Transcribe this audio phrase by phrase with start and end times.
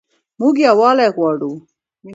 [0.39, 1.51] موږ یووالی غواړو